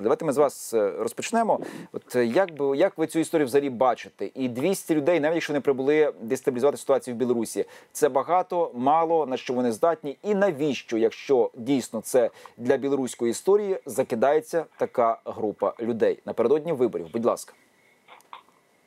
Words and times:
історію. 0.00 0.02
Давайте 0.02 0.24
ми 0.24 0.32
з 0.32 0.36
вас 0.36 0.74
е, 0.74 0.92
розпочнемо. 0.98 1.60
От 1.92 2.16
е, 2.16 2.26
як 2.26 2.56
би 2.56 2.76
як 2.76 2.98
ви 2.98 3.06
цю 3.06 3.18
історію 3.18 3.46
взагалі 3.46 3.70
бачите? 3.70 4.30
І 4.34 4.48
200 4.48 4.94
людей, 4.94 5.20
навіть 5.20 5.34
якщо 5.34 5.52
не 5.52 5.60
прибули 5.60 6.12
дестабілізувати 6.20 6.76
ситуацію 6.76 7.14
в 7.14 7.18
Білорусі, 7.18 7.64
це 7.92 8.08
багато, 8.08 8.70
мало 8.74 9.26
на 9.26 9.36
що 9.36 9.54
вони 9.54 9.72
здатні, 9.72 10.18
і 10.22 10.34
навіщо, 10.34 10.98
якщо 10.98 11.50
дійсно 11.54 12.00
це 12.00 12.30
для 12.56 12.76
білоруської 12.76 13.30
історії, 13.30 13.78
закидається 13.86 14.64
така 14.78 15.20
група 15.24 15.74
людей 15.80 16.18
напередодні 16.26 16.72
виборів? 16.72 17.06
Будь 17.12 17.24
ласка. 17.24 17.54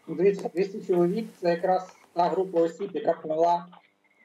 Ну, 0.08 0.16
Дивіться, 0.16 0.50
200 0.54 0.82
чоловік 0.88 1.28
це 1.42 1.50
якраз 1.50 1.96
та 2.14 2.30
група 2.30 2.62
осіб, 2.62 2.90
яка 2.94 3.14
провела 3.14 3.68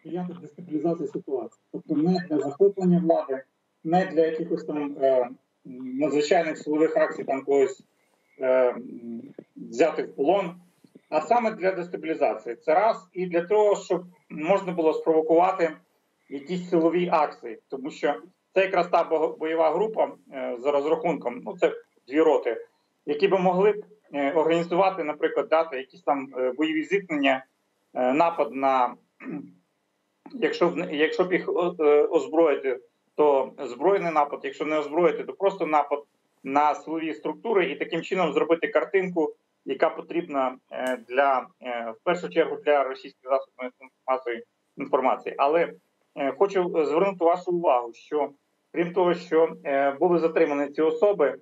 діяти 0.05 0.35
дестабілізації 0.43 1.09
ситуації. 1.09 1.61
Тобто 1.73 1.95
не 1.95 2.27
для 2.29 2.39
захоплення 2.39 2.99
влади, 2.99 3.43
не 3.85 4.07
для 4.07 4.27
якихось 4.27 4.65
там 4.65 4.97
е, 5.01 5.29
надзвичайних 5.77 6.59
силових 6.59 6.97
акцій, 6.97 7.25
там 7.25 7.45
когось 7.45 7.83
е, 8.41 8.75
взяти 9.57 10.03
в 10.03 10.17
полон, 10.17 10.55
а 11.11 11.21
саме 11.21 11.51
для 11.51 11.73
дестабілізації. 11.73 12.57
Це 12.57 12.75
раз. 12.75 13.09
І 13.13 13.27
для 13.27 13.43
того, 13.43 13.77
щоб 13.77 14.05
можна 14.31 14.73
було 14.73 14.95
спровокувати 14.95 15.71
якісь 16.29 16.71
силові 16.71 17.09
акції, 17.13 17.59
тому 17.69 17.91
що 17.91 18.15
це 18.55 18.61
якраз 18.61 18.89
та 18.89 19.05
бойова 19.39 19.73
група 19.73 20.13
е, 20.33 20.57
за 20.61 20.71
розрахунком, 20.71 21.43
ну 21.45 21.57
це 21.59 21.73
дві 22.09 22.21
роти, 22.21 22.67
які 23.07 23.29
би 23.29 23.39
могли 23.39 23.73
б 23.73 23.85
е, 24.15 24.33
організувати, 24.33 25.05
наприклад, 25.05 25.49
дати 25.49 25.77
якісь 25.77 26.03
там 26.03 26.29
е, 26.39 26.53
бойові 26.53 26.85
зіткнення, 26.85 27.45
е, 27.95 28.13
напад 28.13 28.55
на 28.55 28.95
якщо 30.35 30.75
якщо 30.91 31.25
б 31.25 31.33
їх 31.33 31.49
озброїти, 32.11 32.81
то 33.19 33.53
збройний 33.59 34.13
напад, 34.13 34.41
якщо 34.43 34.65
не 34.65 34.79
озброїти, 34.79 35.25
то 35.25 35.33
просто 35.33 35.67
напад 35.67 36.05
на 36.45 36.75
силові 36.75 37.15
структури 37.15 37.71
і 37.71 37.77
таким 37.77 38.03
чином 38.03 38.33
зробити 38.33 38.69
картинку, 38.69 39.35
яка 39.65 39.91
потрібна 39.91 40.57
для 41.09 41.47
в 41.69 42.05
першу 42.05 42.29
чергу 42.29 42.57
для 42.57 42.85
російських 42.85 43.31
засобів 43.31 43.73
масової 44.07 44.45
інформації. 44.77 45.35
Але 45.39 45.73
хочу 46.39 46.85
звернути 46.85 47.25
вашу 47.25 47.53
увагу, 47.53 47.93
що 47.95 48.31
крім 48.73 48.93
того, 48.93 49.15
що 49.15 49.53
були 50.01 50.19
затримані 50.19 50.73
ці 50.73 50.83
особи. 50.83 51.39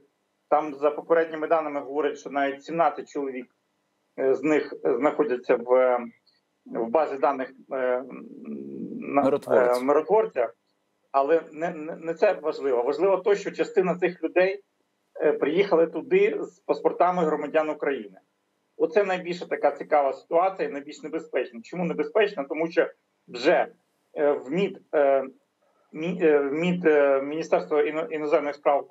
Там 0.48 0.74
за 0.74 0.90
попередніми 0.90 1.46
даними 1.46 1.80
говорять, 1.80 2.18
що 2.18 2.30
навіть 2.30 2.64
17 2.64 3.08
чоловік 3.08 3.46
з 4.16 4.42
них 4.42 4.74
знаходяться 4.84 5.56
в 5.56 5.98
в 6.66 6.88
базі 6.88 7.16
даних 7.16 7.52
е, 7.72 8.04
Миротворця. 9.82 10.52
Але 11.16 11.42
не, 11.52 11.70
не 12.00 12.14
це 12.14 12.32
важливо. 12.32 12.82
Важливо 12.82 13.16
те, 13.16 13.34
що 13.34 13.50
частина 13.50 13.94
цих 13.94 14.22
людей 14.22 14.62
е, 15.20 15.32
приїхали 15.32 15.86
туди 15.86 16.38
з 16.42 16.58
паспортами 16.58 17.24
громадян 17.24 17.70
України. 17.70 18.18
Оце 18.76 19.04
найбільша 19.04 19.46
така 19.46 19.70
цікава 19.70 20.12
ситуація, 20.12 20.68
найбільш 20.68 21.02
небезпечна. 21.02 21.60
Чому 21.62 21.84
небезпечна? 21.84 22.44
Тому 22.44 22.70
що 22.70 22.90
вже 23.28 23.68
е, 24.14 24.32
в 24.32 24.50
МІД 24.50 24.80
в 25.92 26.52
МІД 26.52 26.84
Міністерства 27.22 27.82
іноземних 28.10 28.54
справ 28.54 28.90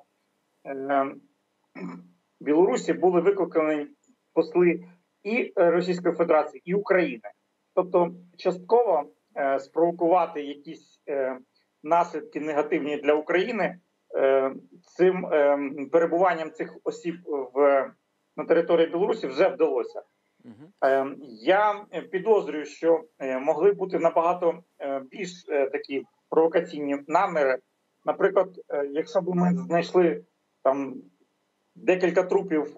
Білорусі 2.40 2.92
були 2.92 3.20
викликані 3.20 3.86
посли 4.32 4.84
і 5.22 5.52
Російської 5.56 6.14
Федерації, 6.14 6.62
і 6.64 6.74
України. 6.74 7.30
Тобто, 7.74 8.14
частково 8.36 9.04
е, 9.36 9.58
спровокувати 9.58 10.42
якісь 10.42 11.02
е, 11.08 11.38
наслідки 11.86 12.40
негативні 12.40 12.96
для 12.96 13.14
України 13.14 13.78
е, 14.16 14.52
цим 14.96 15.26
е, 15.26 15.58
перебуванням 15.92 16.50
цих 16.50 16.76
осіб 16.84 17.14
в 17.54 17.90
на 18.36 18.44
території 18.44 18.86
Білорусі 18.86 19.26
вже 19.26 19.48
вдалося. 19.48 20.02
Е, 20.84 21.06
я 21.40 21.84
підозрюю, 22.10 22.64
що 22.64 23.04
могли 23.40 23.72
бути 23.72 23.98
набагато 23.98 24.62
більш 25.10 25.44
такі 25.44 26.04
провокаційні 26.30 26.98
наміри. 27.06 27.58
Наприклад, 28.04 28.48
якщо 28.90 29.20
б 29.20 29.34
ми 29.34 29.54
знайшли 29.56 30.24
там 30.62 30.94
декілька 31.74 32.22
трупів 32.22 32.76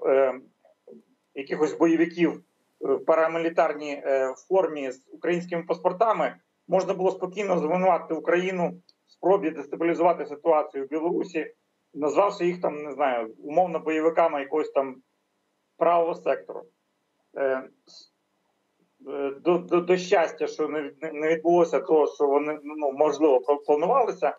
якихось 1.34 1.78
бойовиків 1.78 2.42
в 2.80 2.98
парамілітарній 2.98 4.02
формі 4.48 4.90
з 4.90 5.08
українськими 5.12 5.62
паспортами, 5.62 6.34
можна 6.68 6.94
було 6.94 7.10
спокійно 7.10 7.58
звинувати 7.58 8.14
Україну 8.14 8.80
спробі 9.18 9.50
дестабілізувати 9.50 10.26
ситуацію 10.26 10.84
в 10.84 10.88
Білорусі, 10.88 11.54
назвавши 11.94 12.46
їх 12.46 12.60
там, 12.60 12.82
не 12.82 12.92
знаю, 12.92 13.34
умовно 13.44 13.78
бойовиками 13.78 14.40
якогось 14.40 14.70
там 14.70 14.96
правого 15.76 16.14
сектору. 16.14 16.62
Е, 17.36 17.68
е, 19.08 19.30
до 19.40 19.58
до, 19.58 19.80
до 19.80 19.96
щастя, 19.96 20.46
що 20.46 20.68
не 20.68 20.92
не 21.12 21.28
відбулося 21.28 21.80
того, 21.80 22.06
що 22.06 22.26
вони 22.26 22.58
ну 22.62 22.92
можливо 22.92 23.40
планувалися, 23.66 24.36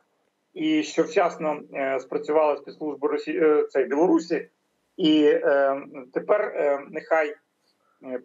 і 0.54 0.84
що 0.84 1.04
вчасно 1.04 1.62
е, 1.74 2.00
спрацювали 2.00 2.58
спецслужби 2.58 3.08
Росії 3.08 3.40
е, 3.76 3.86
Білорусі, 3.86 4.50
і 4.98 5.24
е, 5.24 5.82
тепер 6.14 6.42
е, 6.42 6.86
нехай 6.90 7.36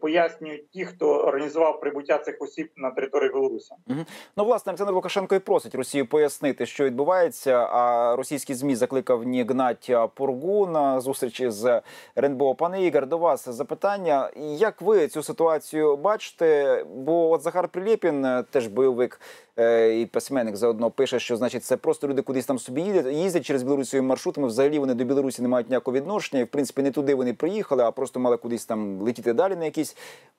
пояснюють 0.00 0.70
ті, 0.70 0.84
хто 0.84 1.08
організував 1.08 1.80
прибуття 1.80 2.18
цих 2.18 2.42
осіб 2.42 2.70
на 2.76 2.90
території 2.90 3.30
Білорусі. 3.30 3.74
Угу. 3.86 3.98
Ну 4.36 4.44
власне 4.44 4.70
Олександр 4.70 4.92
Лукашенко 4.92 5.34
і 5.34 5.38
просить 5.38 5.74
Росію 5.74 6.06
пояснити, 6.06 6.66
що 6.66 6.84
відбувається. 6.84 7.52
А 7.70 8.16
російські 8.16 8.54
змі 8.54 8.76
закликав 8.76 9.24
ні 9.24 9.44
Гнаття 9.44 10.06
Пургу 10.06 10.66
на 10.66 11.00
зустрічі 11.00 11.50
з 11.50 11.82
РНБО. 12.18 12.54
Пане 12.54 12.84
Ігор, 12.86 13.06
до 13.06 13.18
вас 13.18 13.48
запитання. 13.48 14.30
Як 14.56 14.82
ви 14.82 15.08
цю 15.08 15.22
ситуацію 15.22 15.96
бачите? 15.96 16.84
Бо 16.94 17.30
от 17.30 17.42
Захар 17.42 17.68
Прилєпін, 17.68 18.24
е, 18.24 18.44
теж 18.50 18.66
бойовик. 18.66 19.20
Е, 19.58 20.00
і 20.00 20.06
письменник 20.06 20.56
заодно 20.56 20.90
пише, 20.90 21.18
що 21.18 21.36
значить 21.36 21.64
це 21.64 21.76
просто 21.76 22.08
люди 22.08 22.22
кудись 22.22 22.46
там 22.46 22.58
собі 22.58 22.82
їздять, 22.82 23.06
їздять 23.14 23.44
через 23.44 23.62
білорусівими 23.62 24.08
маршрутами. 24.08 24.46
Взагалі 24.46 24.78
вони 24.78 24.94
до 24.94 25.04
Білорусі 25.04 25.42
не 25.42 25.48
мають 25.48 25.68
ніякого 25.68 25.96
відношення. 25.96 26.42
І 26.42 26.44
в 26.44 26.48
принципі 26.48 26.82
не 26.82 26.90
туди 26.90 27.14
вони 27.14 27.34
приїхали, 27.34 27.84
а 27.84 27.90
просто 27.90 28.20
мали 28.20 28.36
кудись 28.36 28.66
там 28.66 29.00
летіти 29.00 29.32
далі 29.32 29.56
на 29.56 29.64
якісь 29.64 29.96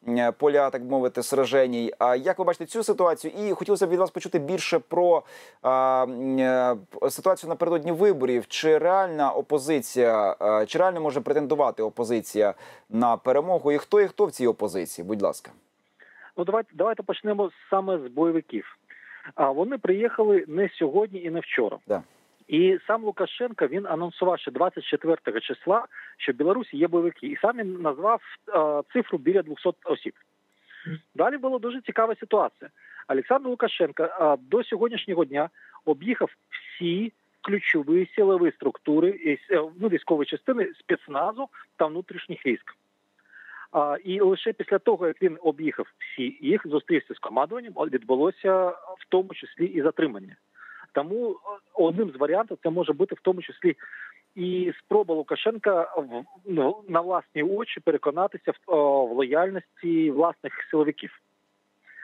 е, 0.08 0.32
поля, 0.32 0.70
так 0.70 0.82
мовити, 0.84 1.24
сраженій. 1.24 1.94
А 2.00 2.16
як 2.16 2.40
ви 2.40 2.46
бачите 2.46 2.66
цю 2.66 2.84
ситуацію? 2.84 3.34
І 3.40 3.52
хотілося 3.52 3.88
б 3.88 3.90
від 3.90 4.00
вас 4.00 4.12
почути 4.12 4.40
більше 4.40 4.80
про 4.80 5.24
а, 5.62 6.06
е, 6.40 6.76
ситуацію 7.10 7.50
напередодні 7.50 7.92
виборів. 7.92 8.48
Чи 8.48 8.78
реальна 8.78 9.32
опозиція, 9.32 10.36
чи 10.68 10.80
реально 10.80 11.02
може 11.02 11.22
претендувати 11.22 11.84
опозиція 11.84 12.54
на 12.90 13.18
перемогу? 13.18 13.72
І 13.72 13.78
хто 13.78 14.02
і 14.02 14.08
хто 14.08 14.26
в 14.26 14.32
цій 14.32 14.48
опозиції? 14.48 15.08
Будь 15.08 15.22
ласка. 15.22 15.52
Ну, 16.38 16.44
давайте 16.44 16.70
давайте 16.74 17.04
почнемо 17.04 17.52
саме 17.70 18.00
з 18.00 18.08
бойовиків. 18.08 18.78
А 19.36 19.52
вони 19.52 19.78
приїхали 19.78 20.46
не 20.48 20.70
сьогодні 20.70 21.22
і 21.24 21.30
не 21.30 21.40
вчора. 21.40 21.78
Да. 21.88 22.04
І 22.48 22.80
сам 22.88 23.04
Лукашенко 23.04 23.68
він 23.68 23.86
анонсував 23.88 24.40
ще 24.40 24.52
24 24.52 25.40
числа, 25.42 25.86
що 26.18 26.32
в 26.32 26.36
Білорусі 26.36 26.78
є 26.78 26.88
бойовики, 26.88 27.28
і 27.28 27.38
сам 27.42 27.58
він 27.58 27.82
назвав 27.82 28.22
а, 28.54 28.82
цифру 28.94 29.18
біля 29.18 29.42
200 29.42 29.70
осіб. 29.86 30.14
Далі 31.16 31.38
була 31.38 31.60
дуже 31.60 31.82
цікава 31.82 32.16
ситуація. 32.16 32.70
Олександр 33.08 33.50
Лукашенко 33.50 34.04
а, 34.04 34.38
до 34.40 34.64
сьогоднішнього 34.64 35.26
дня 35.26 35.50
об'їхав 35.86 36.30
всі 36.50 37.14
ключові 37.42 38.10
силові 38.16 38.52
структури 38.52 39.38
е, 39.52 39.62
ну, 39.80 39.88
військової 39.88 40.26
частини 40.26 40.74
спецназу 40.80 41.48
та 41.78 41.86
внутрішніх 41.86 42.46
військ. 42.46 42.76
І 44.04 44.22
лише 44.22 44.54
після 44.54 44.80
того, 44.80 45.08
як 45.08 45.22
він 45.22 45.38
об'їхав 45.42 45.88
всі 46.00 46.38
їх, 46.42 46.68
зустрівся 46.68 47.14
з 47.14 47.20
командуванням, 47.20 47.74
відбулося 47.74 48.70
в 48.70 49.06
тому 49.10 49.34
числі 49.34 49.66
і 49.66 49.82
затримання. 49.82 50.36
Тому 50.92 51.36
одним 51.74 52.12
з 52.12 52.16
варіантів 52.16 52.58
це 52.64 52.70
може 52.70 52.94
бути 52.94 53.16
в 53.16 53.20
тому 53.22 53.42
числі 53.42 53.76
і 54.36 54.74
спроба 54.80 55.16
Лукашенка 55.16 55.82
в 55.98 56.24
ну, 56.46 56.84
на 56.90 57.02
власні 57.02 57.44
очі 57.44 57.80
переконатися 57.80 58.52
в, 58.52 58.56
о, 58.68 59.06
в 59.06 59.12
лояльності 59.12 60.12
власних 60.12 60.54
силовиків, 60.72 61.20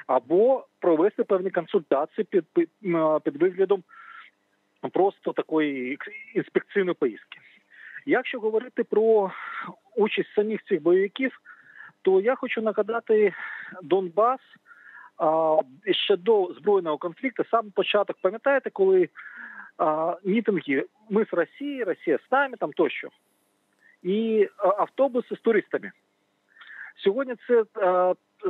або 0.07 0.65
провести 0.79 1.23
певні 1.23 1.49
консультації 1.49 2.27
під 2.29 2.45
під, 2.53 2.69
під 3.23 3.41
виглядом 3.41 3.83
просто 4.91 5.33
такої 5.33 5.97
інспекційної 6.35 6.95
поїздки. 6.99 7.39
Якщо 8.05 8.39
говорити 8.39 8.83
про 8.83 9.31
участь 9.95 10.33
самих 10.35 10.63
цих 10.63 10.81
бойовиків, 10.81 11.41
то 12.01 12.21
я 12.21 12.35
хочу 12.35 12.61
нагадати 12.61 13.33
Донбас 13.83 14.39
ще 15.91 16.17
до 16.17 16.53
збройного 16.53 16.97
конфлікту, 16.97 17.43
сам 17.51 17.71
початок, 17.71 18.17
пам'ятаєте, 18.21 18.69
коли 18.69 19.09
мітинги 20.23 20.85
ми 21.09 21.25
з 21.25 21.33
Росії, 21.33 21.83
Росія 21.83 22.19
з 22.27 22.31
нами 22.31 22.57
там 22.57 22.73
тощо, 22.73 23.09
і 24.03 24.49
автобуси 24.57 25.35
з 25.35 25.39
туристами. 25.39 25.91
Сьогодні 27.03 27.35
це 27.47 27.63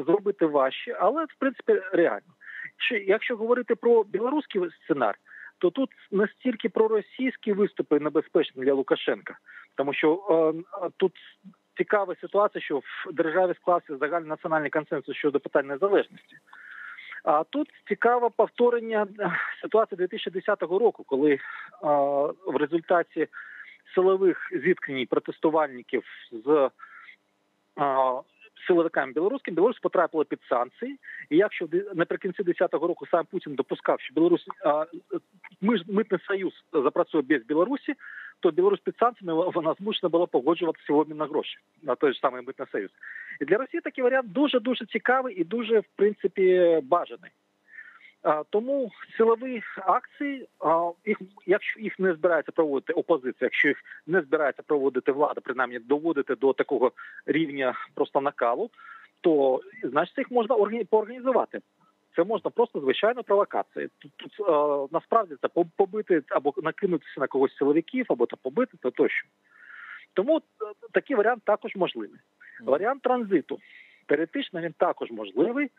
зробити 0.06 0.45
важче, 0.45 0.98
але 1.00 1.25
в 1.25 1.36
принципі 1.39 1.81
реально. 1.92 2.27
Якщо 3.06 3.36
говорити 3.36 3.75
про 3.75 4.03
білоруський 4.03 4.62
сценарій, 4.83 5.18
то 5.57 5.69
тут 5.69 5.89
настільки 6.12 6.69
проросійські 6.69 7.53
виступи 7.53 8.00
небезпечні 8.00 8.63
для 8.63 8.74
Лукашенка, 8.74 9.38
тому 9.75 9.94
що 9.94 10.19
е, 10.83 10.89
тут 10.98 11.13
цікава 11.78 12.16
ситуація, 12.22 12.62
що 12.62 12.78
в 12.80 13.14
державі 13.14 13.54
склався 13.62 13.98
загальний 13.98 14.30
національний 14.30 14.70
консенсус 14.70 15.16
щодо 15.16 15.40
питань 15.40 15.68
незалежності. 15.68 16.38
А 17.24 17.44
тут 17.44 17.70
цікаве 17.88 18.30
повторення 18.30 19.08
е, 19.20 19.32
ситуації 19.62 19.98
2010 19.98 20.62
року, 20.62 21.04
коли 21.04 21.40
а, 21.84 21.88
в 22.48 22.56
результаті 22.60 23.28
силових 23.96 24.50
зіткнень 24.64 25.08
протестувальників 25.08 26.04
з 26.32 26.70
а, 27.76 28.22
силовиками 28.68 29.12
білоруськими 29.12 29.56
Білорусь 29.56 29.80
потрапила 29.80 30.24
під 30.24 30.40
санкції. 30.50 31.00
І 31.30 31.38
якщо 31.38 31.68
наприкінці 31.94 32.44
2010 32.44 32.74
року 32.74 33.06
сам 33.12 33.26
Путін 33.26 33.56
допускав, 33.56 34.02
що 34.02 34.14
Білорусь 34.14 34.46
а, 34.66 34.86
митний 35.88 36.20
союз 36.28 36.54
запрацює 36.74 37.22
без 37.22 37.44
Білорусі, 37.44 37.94
то 38.42 38.52
Білорусь 38.52 38.80
під 38.80 38.98
санкціями 38.98 39.50
вона 39.50 39.74
змушена 39.80 40.10
була 40.10 40.26
погоджуватися 40.26 40.94
в 40.94 40.98
обмін 40.98 41.18
на 41.18 41.26
гроші 41.26 41.58
на 41.84 41.96
той 41.96 42.14
ж 42.14 42.20
самий 42.20 42.42
митний 42.46 42.68
союз. 42.72 42.92
І 43.42 43.46
для 43.46 43.58
Росії 43.58 43.82
такий 43.82 44.04
варіант 44.04 44.32
дуже 44.32 44.60
дуже 44.60 44.86
цікавий 44.86 45.42
і 45.42 45.44
дуже 45.44 45.80
в 45.80 45.86
принципі 45.96 46.80
бажаний. 46.84 47.32
Тому 48.50 48.92
силові 49.18 49.62
акції, 49.78 50.48
їх 51.06 51.18
якщо 51.46 51.80
їх 51.80 52.00
не 52.00 52.14
збирається 52.14 52.52
проводити 52.52 52.94
опозиція, 52.94 53.36
якщо 53.42 53.68
їх 53.68 53.84
не 54.08 54.22
збирається 54.22 54.64
проводити 54.64 55.12
влада, 55.12 55.42
принаймні 55.42 55.80
доводити 55.80 56.36
до 56.36 56.54
такого 56.54 56.92
рівня 57.26 57.74
просто 57.96 58.22
накалу, 58.22 58.70
то 59.22 59.62
значить 59.84 60.18
їх 60.18 60.32
можна 60.32 60.56
поорганізувати. 60.90 61.60
Це 62.16 62.24
можна 62.24 62.50
просто 62.50 62.80
звичайно 62.80 63.24
провокація. 63.24 63.90
Тут, 64.00 64.12
тут 64.16 64.31
е, 64.40 64.88
насправді 64.92 65.36
це 65.42 65.48
побити 65.75 66.24
або 66.30 66.54
накинутися 66.63 67.19
на 67.19 67.28
когось 67.28 67.56
силовиків, 67.58 68.06
або 68.10 68.25
то 68.25 68.38
побити, 68.38 68.78
то 68.81 68.92
тощо. 68.92 69.28
Тому 70.13 70.38
е, 70.38 70.42
такий 70.92 71.16
варіант 71.16 71.44
також 71.46 71.75
можливий. 71.75 72.19
Варіант 72.63 73.02
транзиту 73.02 73.60
теоретично 74.06 74.62
він 74.62 74.74
також 74.78 75.12
можливий, 75.12 75.72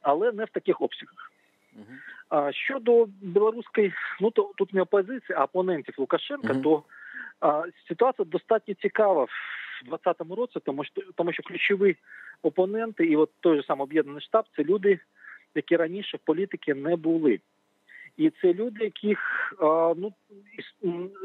але 0.00 0.32
не 0.32 0.44
в 0.44 0.50
таких 0.50 0.80
обсягах. 0.80 1.32
А 2.28 2.52
щодо 2.52 3.06
білоруської, 3.06 3.92
ну 4.20 4.30
то 4.30 4.52
тут 4.56 4.74
не 4.74 4.82
опозиція, 4.82 5.38
а 5.38 5.44
опонентів 5.44 5.94
Лукашенка, 5.98 6.52
uh-huh. 6.52 6.62
то 6.62 6.82
а, 7.40 7.62
ситуація 7.88 8.26
достатньо 8.26 8.74
цікава 8.74 9.24
в 9.24 9.84
2020 9.84 10.38
році, 10.38 10.60
тому 10.64 10.84
що 10.84 11.02
тому 11.14 11.32
що 11.32 11.42
ключові 11.42 11.96
опоненти, 12.42 13.06
і 13.06 13.16
от 13.16 13.30
той 13.40 13.56
же 13.56 13.66
сам 13.66 13.80
об'єднаний 13.80 14.22
штаб, 14.22 14.44
це 14.56 14.64
люди, 14.64 14.98
які 15.56 15.76
раніше 15.76 16.16
в 16.16 16.20
політики 16.20 16.74
не 16.74 16.96
були. 16.96 17.40
І 18.16 18.30
це 18.30 18.54
люди, 18.54 18.84
яких 18.84 19.18
ну 19.96 20.12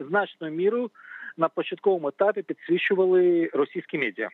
значною 0.10 0.54
мірою 0.54 0.92
на 1.38 1.50
початковому 1.50 2.08
етапі 2.08 2.42
підсвічували 2.42 3.50
російські 3.54 3.98
медіа. 3.98 4.30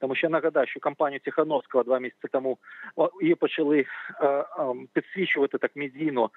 Тому 0.00 0.14
що 0.14 0.26
я 0.26 0.30
нагадаю, 0.30 0.66
що 0.66 0.80
кампанію 0.80 1.20
Тихановського 1.20 1.84
два 1.84 1.98
місяці 1.98 2.28
тому 2.32 2.58
її 3.20 3.34
почали 3.34 3.84
підсвічувати 4.92 5.58
так 5.58 5.76
медійно 5.76 6.30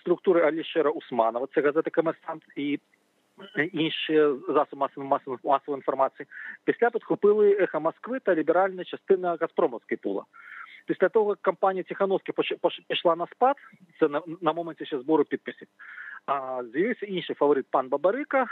структури 0.00 0.42
Алішера 0.42 0.90
Усманова. 0.90 1.46
Це 1.54 1.60
газета 1.60 1.90
Комерсант 1.90 2.42
і 2.56 2.78
інші 3.72 4.14
засоби 4.48 4.86
масової 4.96 5.38
масової 5.44 5.78
інформації. 5.78 6.26
Після 6.64 6.90
підхопили 6.90 7.56
ехо 7.60 7.80
Москви 7.80 8.20
та 8.20 8.34
ліберальна 8.34 8.84
частина 8.84 9.36
Газпромовської 9.40 9.98
пула. 10.02 10.24
Після 10.86 11.08
того, 11.08 11.30
як 11.30 11.38
кампанія 11.42 11.82
Тихановська 11.82 12.32
пішла 12.88 13.16
на 13.16 13.26
спад, 13.26 13.56
це 14.00 14.08
на, 14.08 14.22
на 14.40 14.52
моменті 14.52 14.86
ще 14.86 14.98
збору 14.98 15.24
підписів. 15.24 15.68
А 16.26 16.62
з'явився 16.72 17.06
інший 17.06 17.36
фаворит 17.36 17.66
пан 17.70 17.88
Бабарика, 17.88 18.46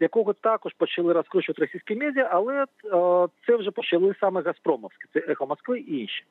якого 0.00 0.32
також 0.32 0.72
почали 0.74 1.12
розкручувати 1.12 1.62
російські 1.62 1.94
медіа, 1.94 2.28
але 2.32 2.62
е, 2.62 2.66
це 3.46 3.56
вже 3.56 3.70
почали 3.70 4.14
саме 4.20 4.42
Газпромовські, 4.42 5.04
це 5.12 5.18
ехо 5.28 5.46
Москви 5.46 5.80
і 5.80 5.98
інші. 5.98 6.24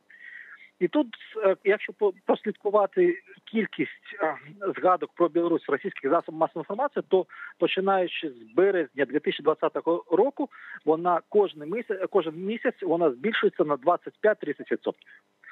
І 0.79 0.87
тут, 0.87 1.07
е, 1.45 1.55
якщо 1.63 1.93
прослідкувати 2.25 3.21
кількість 3.51 4.15
е, 4.23 4.35
згадок 4.77 5.11
про 5.15 5.29
Білорусь 5.29 5.67
в 5.67 5.71
російських 5.71 6.11
засобах 6.11 6.39
масової 6.39 6.61
інформації, 6.61 7.03
то 7.09 7.25
починаючи 7.57 8.29
з 8.29 8.55
березня 8.55 9.05
2020 9.05 9.71
року, 10.11 10.49
вона 10.85 11.21
кожен 11.29 11.69
місяць, 11.69 11.99
кожен 12.09 12.35
місяць 12.35 12.81
вона 12.81 13.11
збільшується 13.11 13.63
на 13.63 13.75
25-30%. 13.75 14.93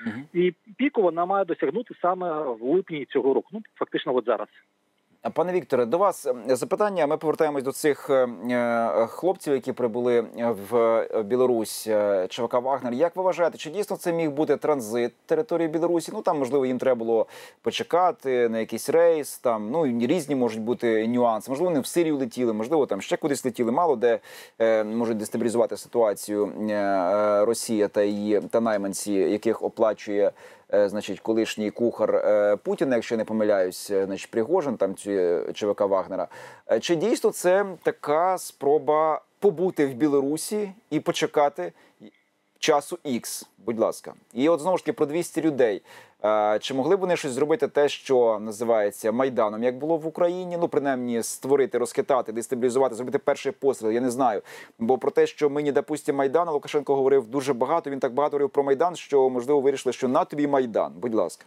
Угу. 0.06 0.13
І 0.33 0.53
піку 0.77 1.01
вона 1.01 1.25
має 1.25 1.45
досягнути 1.45 1.95
саме 2.01 2.41
в 2.41 2.63
липні 2.63 3.06
цього 3.06 3.33
року. 3.33 3.50
Ну 3.51 3.62
фактично, 3.75 4.15
от 4.15 4.25
зараз. 4.25 4.47
Пане 5.33 5.51
Вікторе, 5.51 5.85
до 5.85 5.97
вас 5.97 6.25
ем, 6.25 6.44
запитання. 6.47 7.07
Ми 7.07 7.18
повертаємось 7.18 7.63
до 7.63 7.71
цих 7.71 8.09
ем, 8.09 8.50
е, 8.51 9.07
хлопців, 9.09 9.53
які 9.53 9.71
прибули 9.74 10.25
в 10.69 11.06
Білорусь. 11.24 11.88
Е, 11.88 12.27
ЧВК 12.29 12.53
Вагнер. 12.53 12.94
Як 12.94 13.15
ви 13.15 13.24
вважаєте, 13.24 13.57
чи 13.57 13.69
дійсно 13.69 13.97
це 13.97 14.13
міг 14.13 14.31
бути 14.31 14.57
транзит 14.57 15.13
території 15.25 15.68
Білорусі? 15.68 16.12
Ну 16.13 16.21
там 16.21 16.39
можливо 16.39 16.65
їм 16.65 16.77
треба 16.77 17.00
було 17.00 17.27
почекати 17.62 18.50
на 18.50 18.59
якийсь 18.59 18.89
рейс. 18.89 19.39
Там 19.39 19.71
ну 19.71 20.07
різні 20.07 20.35
можуть 20.35 20.62
бути 20.62 21.07
нюанси. 21.07 21.51
Можливо, 21.51 21.69
вони 21.69 21.80
в 21.80 21.85
Сирію 21.85 22.18
летіли, 22.18 22.53
можливо, 22.53 22.85
там 22.85 23.01
ще 23.01 23.18
кудись 23.18 23.45
летіли. 23.45 23.71
Мало 23.71 23.95
де 23.95 24.19
е, 24.59 24.83
можуть 24.83 25.18
дестабілізувати 25.18 25.77
ситуацію 25.77 26.45
е, 26.69 27.45
Росія 27.45 27.88
та 27.88 28.03
її 28.03 28.41
та 28.41 28.62
найманці, 28.62 29.13
яких 29.13 29.63
оплачує. 29.63 30.31
Е, 30.73 30.89
значить, 30.89 31.19
колишній 31.19 31.71
кухар 31.71 32.15
е, 32.15 32.55
Путіна, 32.55 32.95
якщо 32.95 33.17
не 33.17 33.25
помиляюсь, 33.25 33.89
е, 33.89 34.05
значить 34.05 34.31
Пригожин, 34.31 34.77
там 34.77 34.95
цю 34.95 35.11
ЧВК 35.53 35.81
Вагнера. 35.81 36.27
Чи 36.81 36.95
дійсно 36.95 37.31
це 37.31 37.65
така 37.83 38.37
спроба 38.37 39.21
побути 39.39 39.85
в 39.85 39.93
Білорусі 39.93 40.71
і 40.89 40.99
почекати 40.99 41.71
часу 42.59 42.98
X, 43.06 43.45
будь 43.57 43.80
ласка, 43.80 44.13
і 44.33 44.50
от 44.50 44.59
знову 44.59 44.77
ж 44.77 44.83
таки 44.83 44.94
про 44.94 45.06
200 45.06 45.42
людей. 45.42 45.81
Чи 46.59 46.74
могли 46.74 46.95
б 46.95 47.00
вони 47.00 47.18
щось 47.18 47.31
зробити 47.31 47.68
те, 47.68 47.89
що 47.89 48.39
називається 48.39 49.12
майданом, 49.12 49.63
як 49.63 49.77
було 49.77 49.98
в 49.98 50.07
Україні? 50.07 50.57
Ну 50.57 50.68
принаймні 50.68 51.24
створити, 51.24 51.77
розхитати, 51.77 52.31
дестабілізувати, 52.31 52.95
зробити 52.95 53.18
перший 53.18 53.51
постріл. 53.51 53.92
Я 53.92 54.01
не 54.01 54.12
знаю. 54.12 54.42
Бо 54.80 54.98
про 54.98 55.12
те, 55.12 55.27
що 55.27 55.50
ми 55.50 55.63
не 55.63 56.13
майдану, 56.13 56.51
Лукашенко 56.51 56.95
говорив 56.95 57.27
дуже 57.27 57.54
багато. 57.54 57.89
Він 57.89 58.00
так 58.00 58.13
багато 58.13 58.31
говорив 58.31 58.50
про 58.50 58.63
майдан, 58.63 58.95
що 58.95 59.30
можливо 59.30 59.62
вирішили, 59.62 59.94
що 59.94 60.07
на 60.07 60.25
тобі 60.25 60.48
майдан. 60.48 60.94
Будь 60.95 61.13
ласка, 61.13 61.45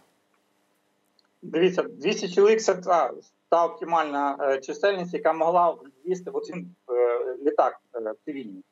дивіться 1.41 1.83
200 1.83 2.29
чоловік 2.29 2.61
це 2.61 2.73
та, 2.73 3.13
та 3.49 3.65
оптимальна 3.65 4.37
е, 4.41 4.59
чисельність, 4.59 5.13
яка 5.13 5.33
могла 5.33 5.77
ввісти 6.05 6.31
в 6.31 6.35
один 6.35 6.75
е, 6.89 7.35
літак 7.45 7.79
е, 7.95 8.13
цивільний. 8.25 8.63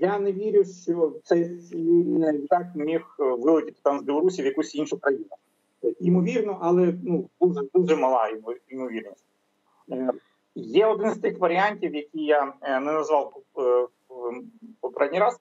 Я 0.00 0.18
не 0.18 0.32
вірю, 0.32 0.64
що 0.64 1.14
цей 1.24 1.44
літак 2.32 2.66
міг 2.74 3.16
е, 3.20 3.24
вилетіти 3.24 3.80
там 3.82 3.98
з 3.98 4.02
Білорусі 4.02 4.42
в 4.42 4.44
якусь 4.44 4.74
іншу 4.74 4.98
країну. 4.98 5.26
Імовірно, 6.00 6.58
але 6.60 6.94
ну 7.04 7.28
дуже 7.40 7.60
дуже 7.74 7.96
мала 7.96 8.28
ймовірність. 8.68 9.24
Е, 9.90 10.10
є 10.54 10.86
один 10.86 11.10
з 11.10 11.18
тих 11.18 11.38
варіантів, 11.38 11.94
які 11.94 12.24
я 12.24 12.52
е, 12.62 12.80
не 12.80 12.92
назвав 12.92 13.42
попередній 14.80 15.18
раз. 15.18 15.40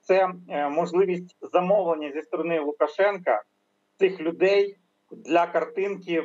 Це 0.00 0.28
можливість 0.70 1.36
замовлення 1.52 2.12
зі 2.14 2.22
сторони 2.22 2.60
Лукашенка 2.60 3.42
цих 3.98 4.20
людей 4.20 4.76
для 5.10 5.46
картинки 5.46 6.24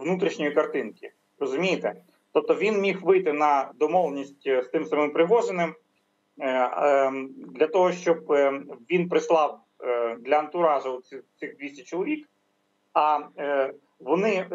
внутрішньої 0.00 0.52
картинки. 0.52 1.12
Розумієте? 1.38 1.94
Тобто 2.32 2.54
він 2.54 2.80
міг 2.80 3.02
вийти 3.02 3.32
на 3.32 3.70
домовленість 3.78 4.42
з 4.42 4.68
тим 4.72 4.84
самим 4.84 5.10
Пригожиним, 5.10 5.74
Е, 5.74 5.89
для 7.54 7.66
того, 7.72 7.92
щоб 7.92 8.32
е, 8.32 8.62
він 8.90 9.08
прислав 9.08 9.60
е, 9.84 10.16
для 10.16 10.38
антуражу 10.38 11.02
цих 11.40 11.56
200 11.56 11.84
чоловік, 11.84 12.28
а 12.94 13.18
вони 14.00 14.46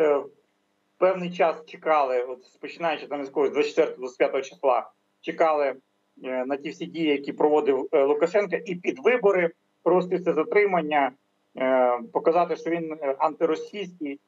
певний 0.97 1.31
час 1.31 1.65
чекали, 1.65 2.21
от 2.21 2.39
починаючи 2.61 3.07
там 3.07 3.25
з 3.25 3.31
24-25 3.31 4.41
числа, 4.41 4.89
чекали 5.21 5.75
на 6.21 6.57
ті 6.57 6.69
всі 6.69 6.85
дії, 6.85 7.07
які 7.07 7.33
проводив 7.33 7.89
Лукашенко, 7.91 8.55
і 8.65 8.75
під 8.75 8.99
вибори 8.99 9.51
просто 9.83 10.19
це 10.19 10.33
затримання, 10.33 11.11
показати, 12.13 12.55
що 12.55 12.69
він 12.69 12.97
антиросійський. 13.17 14.19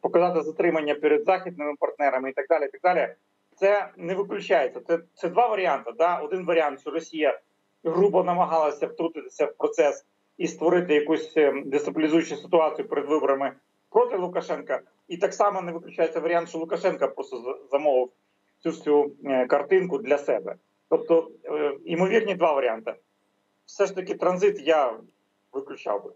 Показати 0.00 0.42
затримання 0.42 0.94
перед 0.94 1.24
західними 1.24 1.74
партнерами 1.78 2.30
і 2.30 2.32
так 2.32 2.46
далі. 2.48 2.64
І 2.64 2.68
так 2.68 2.80
далі 2.82 3.14
це 3.60 3.88
не 3.96 4.14
виключається. 4.14 4.80
Це 4.80 4.98
це 5.14 5.28
два 5.28 5.48
варіанти. 5.48 5.92
Да? 5.98 6.16
Один 6.16 6.46
варіант, 6.46 6.80
що 6.80 6.90
Росія 6.90 7.40
грубо 7.84 8.24
намагалася 8.24 8.86
втрутитися 8.86 9.46
в 9.46 9.56
процес 9.56 10.04
і 10.38 10.46
створити 10.46 10.94
якусь 10.94 11.36
ем, 11.36 11.62
дестабілізуючу 11.66 12.36
ситуацію 12.36 12.88
перед 12.88 13.08
виборами 13.08 13.52
проти 13.90 14.16
Лукашенка. 14.16 14.80
І 15.08 15.16
так 15.16 15.34
само 15.34 15.62
не 15.62 15.72
виключається 15.72 16.20
варіант, 16.20 16.48
що 16.48 16.58
Лукашенка 16.58 17.08
просто 17.08 17.58
замовив 17.70 18.08
цю 18.62 18.70
всю 18.70 19.12
е, 19.24 19.46
картинку 19.46 19.98
для 19.98 20.18
себе. 20.18 20.54
Тобто, 20.88 21.30
е, 21.44 21.76
ймовірні 21.84 22.34
два 22.34 22.52
варіанти. 22.52 22.94
Все 23.66 23.86
ж 23.86 23.94
таки, 23.94 24.14
транзит 24.14 24.60
я 24.60 24.94
виключав 25.52 26.04
би. 26.04 26.10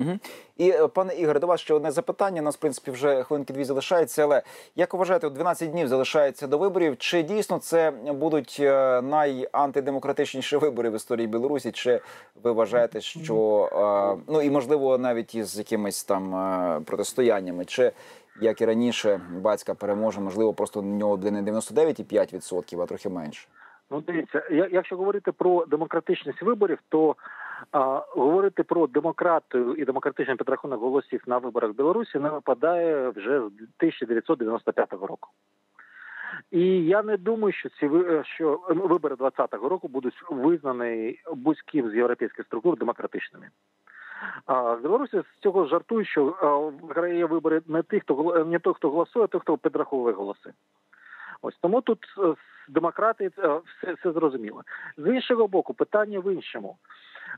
Угу. 0.00 0.18
І 0.56 0.70
е, 0.70 0.88
пане 0.88 1.14
Ігор, 1.14 1.40
до 1.40 1.46
вас 1.46 1.60
ще 1.60 1.74
одне 1.74 1.90
запитання. 1.90 2.40
У 2.40 2.44
нас 2.44 2.56
в 2.56 2.58
принципі 2.58 2.90
вже 2.90 3.22
хвилинки 3.22 3.52
дві 3.52 3.64
залишається. 3.64 4.22
Але 4.22 4.42
як 4.76 4.94
вважаєте, 4.94 5.26
от 5.26 5.32
12 5.32 5.70
днів 5.70 5.88
залишається 5.88 6.46
до 6.46 6.58
виборів? 6.58 6.96
Чи 6.98 7.22
дійсно 7.22 7.58
це 7.58 7.90
будуть 8.06 8.56
е, 8.60 9.02
найантидемократичніші 9.02 10.56
вибори 10.56 10.90
в 10.90 10.94
історії 10.94 11.26
Білорусі? 11.26 11.72
Чи 11.72 12.00
ви 12.42 12.52
вважаєте, 12.52 13.00
що 13.00 13.68
е, 14.18 14.32
ну 14.32 14.42
і 14.42 14.50
можливо 14.50 14.98
навіть 14.98 15.34
із 15.34 15.58
якимись 15.58 16.04
там 16.04 16.84
протистояннями? 16.84 17.64
Чи 17.64 17.92
як 18.40 18.60
і 18.60 18.64
раніше, 18.64 19.20
батька 19.30 19.74
переможе, 19.74 20.20
можливо, 20.20 20.52
просто 20.52 20.80
у 20.80 20.82
нього 20.82 21.16
буде 21.16 21.30
не 21.30 21.42
99,5%, 21.42 22.82
а 22.82 22.86
трохи 22.86 23.08
менше? 23.08 23.48
Ну, 23.90 24.00
дивіться, 24.00 24.42
якщо 24.72 24.96
говорити 24.96 25.32
про 25.32 25.66
демократичність 25.66 26.42
виборів, 26.42 26.78
то 26.88 27.16
говорити 28.16 28.62
про 28.62 28.86
демократію 28.86 29.74
і 29.74 29.84
демократичний 29.84 30.36
підрахунок 30.36 30.80
голосів 30.80 31.22
на 31.26 31.38
виборах 31.38 31.70
в 31.70 31.74
Білорусі 31.74 32.18
не 32.18 32.30
випадає 32.30 33.08
вже 33.08 33.40
з 33.40 33.44
1995 33.44 34.92
року. 34.92 35.28
І 36.50 36.84
я 36.84 37.02
не 37.02 37.16
думаю, 37.16 37.52
що 37.52 37.68
ці 37.68 37.90
що 38.24 38.60
вибори 38.68 39.16
2020 39.16 39.54
року 39.54 39.88
будуть 39.88 40.22
визнані 40.30 41.20
будь-ким 41.32 41.90
з 41.90 41.94
європейських 41.94 42.46
структур 42.46 42.78
демократичними. 42.78 43.48
А 44.46 44.74
в 44.74 44.82
Білорусі 44.82 45.20
з 45.20 45.42
цього 45.42 45.66
жартують, 45.66 46.08
що 46.08 46.36
а, 46.42 46.56
виграє 46.86 47.24
вибори 47.24 47.62
не 47.66 47.82
тих, 47.82 48.02
хто 48.02 48.44
не 48.44 48.58
той, 48.58 48.74
хто 48.74 48.90
голосує, 48.90 49.24
а 49.24 49.28
той, 49.28 49.40
хто 49.40 49.58
підраховує 49.58 50.14
голоси. 50.14 50.52
Ось 51.42 51.58
тому 51.60 51.80
тут 51.80 51.98
е, 52.18 52.34
демократи 52.68 53.30
е, 53.38 53.60
все, 53.64 53.92
все 53.92 54.12
зрозуміло. 54.12 54.62
З 54.96 55.06
іншого 55.06 55.48
боку, 55.48 55.74
питання 55.74 56.20
в 56.20 56.32
іншому. 56.32 56.76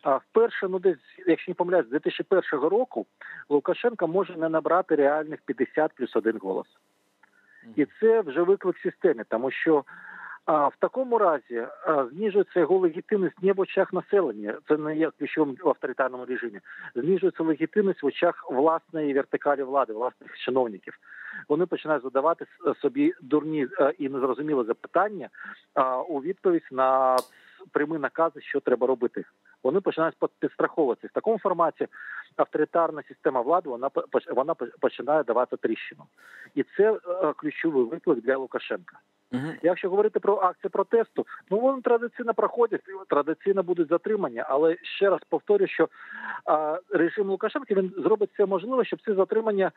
А 0.02 0.16
вперше, 0.16 0.68
ну 0.68 0.78
десь, 0.78 0.98
якщо 1.26 1.50
не 1.50 1.54
помиляюсь, 1.54 1.86
з 1.86 1.90
2001 1.90 2.68
року 2.68 3.06
Лукашенко 3.48 4.08
може 4.08 4.36
не 4.36 4.48
набрати 4.48 4.94
реальних 4.94 5.40
50 5.40 5.92
плюс 5.94 6.16
один 6.16 6.38
голос. 6.38 6.66
І 7.76 7.86
це 8.00 8.20
вже 8.20 8.42
виклик 8.42 8.78
системі, 8.78 9.22
тому 9.28 9.50
що 9.50 9.84
а, 10.44 10.68
в 10.68 10.76
такому 10.78 11.18
разі 11.18 11.66
а, 11.86 12.06
знижується 12.12 12.60
його 12.60 12.78
легітимність 12.78 13.42
не 13.42 13.52
в 13.52 13.60
очах 13.60 13.92
населення, 13.92 14.58
це 14.68 14.76
не 14.76 14.96
є 14.96 15.10
ключовим 15.18 15.56
в 15.64 15.68
авторитарному 15.68 16.24
режимі. 16.24 16.60
Знижується 16.94 17.42
легітимність 17.42 18.02
в 18.02 18.06
очах 18.06 18.50
власної 18.50 19.14
вертикалі 19.14 19.62
влади, 19.62 19.92
власних 19.92 20.38
чиновників. 20.38 20.98
Вони 21.48 21.66
починають 21.66 22.02
задавати 22.02 22.46
собі 22.82 23.14
дурні 23.22 23.68
е, 23.80 23.92
і 23.98 24.08
незрозумілі 24.08 24.66
запитання 24.66 25.28
а, 25.74 26.00
у 26.02 26.20
відповідь 26.20 26.68
на 26.70 27.16
прямі 27.72 27.98
накази, 27.98 28.40
що 28.40 28.60
треба 28.60 28.86
робити. 28.86 29.24
Вони 29.62 29.80
починають 29.80 30.16
під- 30.20 30.30
підстраховуватися. 30.38 31.08
В 31.08 31.14
такому 31.14 31.38
форматі 31.38 31.86
авторитарна 32.36 33.02
система 33.08 33.40
влади 33.40 33.70
вона 33.70 33.90
вона 34.34 34.54
починає 34.54 35.24
давати 35.24 35.56
тріщину, 35.56 36.04
і 36.54 36.62
це 36.62 36.92
е, 36.92 37.32
ключовий 37.32 37.84
виклик 37.84 38.20
для 38.20 38.36
Лукашенка. 38.36 38.98
Угу. 39.32 39.42
Якщо 39.62 39.90
говорити 39.90 40.20
про 40.20 40.36
акції 40.36 40.70
протесту, 40.70 41.26
ну 41.50 41.58
вони 41.58 41.82
традиційно 41.82 42.34
проходять, 42.34 42.80
традиційно 43.08 43.62
будуть 43.62 43.88
затримання. 43.88 44.46
Але 44.48 44.76
ще 44.82 45.10
раз 45.10 45.20
повторю, 45.28 45.66
що 45.66 45.88
а, 46.44 46.78
режим 46.90 47.30
Лукашенка 47.30 47.74
він 47.74 47.92
зробить 47.98 48.30
все 48.34 48.46
можливе, 48.46 48.84
щоб 48.84 49.00
ці 49.04 49.12
затримання 49.12 49.70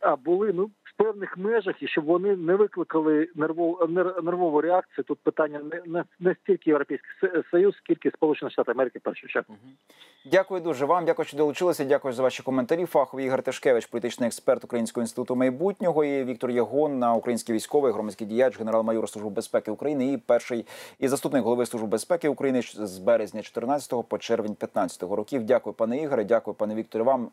а, 0.00 0.16
були 0.16 0.52
ну 0.52 0.64
в 0.64 0.96
певних 0.96 1.38
межах 1.38 1.82
і 1.82 1.88
щоб 1.88 2.04
вони 2.04 2.36
не 2.36 2.54
викликали 2.54 3.28
нервову 3.34 3.86
нер- 3.86 4.22
нервову 4.24 4.60
реакцію. 4.60 5.04
Тут 5.04 5.18
питання 5.18 5.60
не, 5.72 5.82
не, 5.86 6.04
не 6.20 6.34
стільки 6.34 6.70
Європейський 6.70 7.10
Союз, 7.50 7.74
скільки 7.76 8.10
Сполучені 8.10 8.50
Штати 8.50 8.72
Америки 8.72 9.00
першу 9.02 9.28
чергу. 9.28 9.54
Дякую 10.30 10.60
дуже 10.60 10.84
вам. 10.84 11.04
Дякую, 11.04 11.26
що 11.26 11.36
долучилися. 11.36 11.84
Дякую 11.84 12.14
за 12.14 12.22
ваші 12.22 12.42
коментарі. 12.42 12.86
Фаховий 12.86 13.26
Ігор 13.26 13.42
Тишкевич, 13.42 13.86
політичний 13.86 14.26
експерт 14.26 14.64
Українського 14.64 15.02
інституту 15.02 15.36
майбутнього. 15.36 16.04
І 16.04 16.24
Віктор 16.24 16.50
Ягон, 16.50 16.98
на 16.98 17.14
український 17.14 17.54
військовий, 17.54 17.92
громадський 17.92 18.26
діяч, 18.26 18.58
генерал-майор 18.58 18.97
Служби 19.06 19.30
безпеки 19.30 19.70
України 19.70 20.12
і 20.12 20.16
перший 20.16 20.66
і 20.98 21.08
заступник 21.08 21.44
голови 21.44 21.66
Служби 21.66 21.88
безпеки 21.88 22.28
України 22.28 22.62
з 22.62 22.98
березня 22.98 23.42
14 23.42 24.08
по 24.08 24.18
червень 24.18 24.54
15 24.54 25.02
років. 25.02 25.44
Дякую, 25.44 25.74
пане 25.74 26.02
Ігоре. 26.02 26.24
Дякую, 26.24 26.54
пане 26.54 26.74
Вікторе. 26.74 27.04
Вам 27.04 27.28